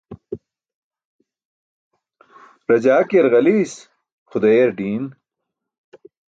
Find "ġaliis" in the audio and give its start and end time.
3.33-3.73